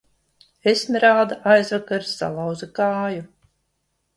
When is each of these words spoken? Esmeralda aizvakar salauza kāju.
Esmeralda 0.71 1.37
aizvakar 1.51 2.07
salauza 2.15 2.71
kāju. 2.81 3.25